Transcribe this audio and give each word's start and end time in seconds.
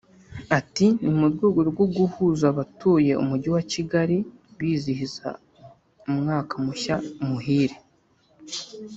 Ati 0.59 0.85
“Ni 1.01 1.11
mu 1.17 1.25
rwego 1.33 1.59
rwo 1.69 1.85
guhuza 1.95 2.45
abatuye 2.53 3.11
Umujyi 3.23 3.49
wa 3.55 3.63
Kigali 3.71 4.17
bizihiza 4.57 5.27
umwaka 6.09 6.53
mushya 6.65 6.95
muhire 7.27 7.77